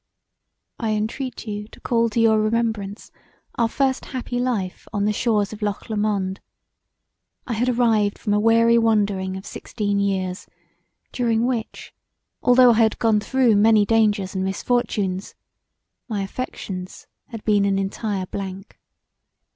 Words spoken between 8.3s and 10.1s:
a weary wandering of sixteen